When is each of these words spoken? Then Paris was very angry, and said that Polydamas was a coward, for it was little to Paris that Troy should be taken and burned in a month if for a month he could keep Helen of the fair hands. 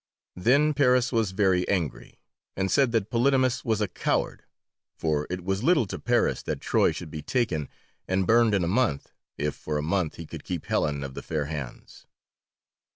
Then 0.35 0.73
Paris 0.73 1.11
was 1.11 1.29
very 1.29 1.67
angry, 1.69 2.19
and 2.55 2.71
said 2.71 2.91
that 2.91 3.11
Polydamas 3.11 3.63
was 3.63 3.81
a 3.81 3.87
coward, 3.87 4.41
for 4.95 5.27
it 5.29 5.43
was 5.43 5.61
little 5.63 5.85
to 5.85 5.99
Paris 5.99 6.41
that 6.41 6.59
Troy 6.59 6.91
should 6.91 7.11
be 7.11 7.21
taken 7.21 7.69
and 8.07 8.25
burned 8.25 8.55
in 8.55 8.63
a 8.63 8.67
month 8.67 9.11
if 9.37 9.53
for 9.53 9.77
a 9.77 9.83
month 9.83 10.15
he 10.15 10.25
could 10.25 10.43
keep 10.43 10.65
Helen 10.65 11.03
of 11.03 11.13
the 11.13 11.21
fair 11.21 11.45
hands. 11.45 12.07